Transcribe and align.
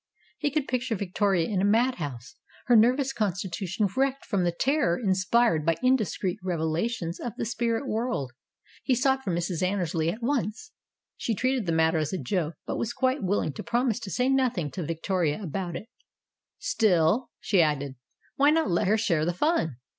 He 0.39 0.49
could 0.49 0.67
picture 0.67 0.95
Victoria 0.95 1.47
in 1.47 1.61
a 1.61 1.63
madhouse, 1.63 2.33
her 2.65 2.75
nervous 2.75 3.13
constitution 3.13 3.87
wrecked 3.95 4.25
from 4.25 4.43
the 4.43 4.51
terror 4.51 4.97
inspired 4.99 5.63
by 5.63 5.77
indiscreet 5.83 6.39
revelations 6.43 7.19
of 7.19 7.33
the 7.37 7.45
spirit 7.45 7.87
world. 7.87 8.31
He 8.81 8.95
sought 8.95 9.23
for 9.23 9.29
Mrs. 9.29 9.61
Annersley 9.61 10.09
at 10.09 10.23
once. 10.23 10.71
She 11.17 11.35
treated 11.35 11.67
the 11.67 11.71
matter 11.71 11.99
as 11.99 12.11
a 12.13 12.17
joke, 12.17 12.55
but 12.65 12.79
was 12.79 12.93
quite 12.93 13.21
willing 13.21 13.53
to 13.53 13.61
promise 13.61 13.99
to 13.99 14.09
say 14.09 14.27
nothing 14.27 14.71
to 14.71 14.83
Victoria 14.83 15.39
about 15.39 15.75
it. 15.75 15.87
"Still," 16.57 17.29
she 17.39 17.61
added, 17.61 17.93
"why 18.37 18.49
not 18.49 18.71
let 18.71 18.87
her 18.87 18.97
share 18.97 19.23
the 19.23 19.35
fun? 19.35 19.77